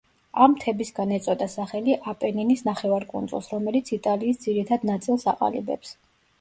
[0.43, 5.97] ამ მთებისგან ეწოდა სახელი აპენინის ნახევარკუნძულს, რომელიც იტალიის ძირითად ნაწილს აყალიბებს.